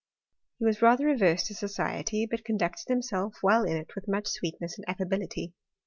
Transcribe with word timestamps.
He 0.57 0.65
was 0.65 0.81
rather 0.81 1.09
averse 1.09 1.43
to 1.43 1.53
society, 1.53 2.25
but 2.25 2.43
conducted 2.43 2.87
himself 2.87 3.35
whilft 3.43 3.69
in 3.69 3.77
it 3.77 3.93
with 3.93 4.07
much 4.07 4.25
sweetness 4.25 4.75
and 4.79 4.89
affability. 4.89 5.53